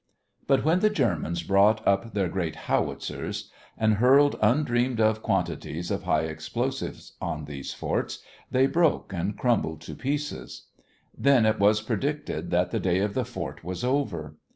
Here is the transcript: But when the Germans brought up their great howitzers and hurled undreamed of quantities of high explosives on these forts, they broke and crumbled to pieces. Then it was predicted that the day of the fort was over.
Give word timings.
But 0.47 0.65
when 0.65 0.79
the 0.79 0.89
Germans 0.89 1.43
brought 1.43 1.87
up 1.87 2.15
their 2.15 2.27
great 2.27 2.55
howitzers 2.65 3.51
and 3.77 3.93
hurled 3.97 4.35
undreamed 4.41 4.99
of 4.99 5.21
quantities 5.21 5.91
of 5.91 6.05
high 6.05 6.23
explosives 6.23 7.13
on 7.21 7.45
these 7.45 7.75
forts, 7.75 8.17
they 8.49 8.65
broke 8.65 9.13
and 9.13 9.37
crumbled 9.37 9.79
to 9.81 9.93
pieces. 9.95 10.63
Then 11.15 11.45
it 11.45 11.59
was 11.59 11.83
predicted 11.83 12.49
that 12.49 12.71
the 12.71 12.79
day 12.79 12.97
of 13.01 13.13
the 13.13 13.25
fort 13.25 13.63
was 13.63 13.83
over. 13.83 14.37